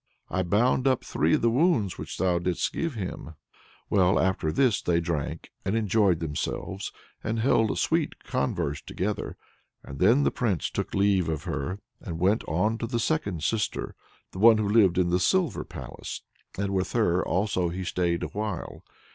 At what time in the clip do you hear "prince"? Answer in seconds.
10.31-10.71